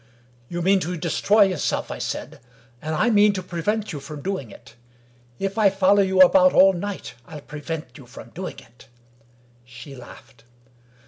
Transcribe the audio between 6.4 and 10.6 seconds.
all night, I'll prevent you from doing it." She laughed.